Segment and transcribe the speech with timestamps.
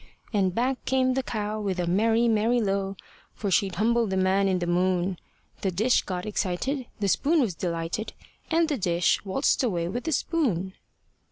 [0.33, 2.95] And back came the cow With a merry, merry low,
[3.35, 5.19] For she'd humbled the man in the moon.
[5.61, 8.13] The dish got excited, The spoon was delighted,
[8.49, 10.73] And the dish waltzed away with the spoon.